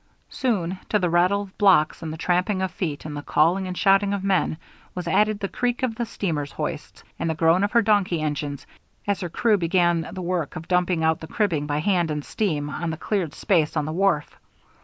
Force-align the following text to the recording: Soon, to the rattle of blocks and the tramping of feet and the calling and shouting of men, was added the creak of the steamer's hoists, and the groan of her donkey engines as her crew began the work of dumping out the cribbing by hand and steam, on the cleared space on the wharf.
Soon, 0.31 0.79
to 0.89 0.97
the 0.97 1.11
rattle 1.11 1.43
of 1.43 1.57
blocks 1.59 2.01
and 2.01 2.11
the 2.11 2.17
tramping 2.17 2.63
of 2.63 2.71
feet 2.71 3.05
and 3.05 3.15
the 3.15 3.21
calling 3.21 3.67
and 3.67 3.77
shouting 3.77 4.13
of 4.13 4.23
men, 4.23 4.57
was 4.95 5.07
added 5.07 5.39
the 5.39 5.47
creak 5.47 5.83
of 5.83 5.93
the 5.93 6.07
steamer's 6.07 6.51
hoists, 6.53 7.03
and 7.19 7.29
the 7.29 7.35
groan 7.35 7.63
of 7.63 7.73
her 7.73 7.83
donkey 7.83 8.19
engines 8.19 8.65
as 9.05 9.19
her 9.21 9.29
crew 9.29 9.57
began 9.57 10.09
the 10.11 10.19
work 10.23 10.55
of 10.55 10.67
dumping 10.67 11.03
out 11.03 11.19
the 11.19 11.27
cribbing 11.27 11.67
by 11.67 11.77
hand 11.77 12.09
and 12.09 12.25
steam, 12.25 12.67
on 12.67 12.89
the 12.89 12.97
cleared 12.97 13.35
space 13.35 13.77
on 13.77 13.85
the 13.85 13.93
wharf. 13.93 14.35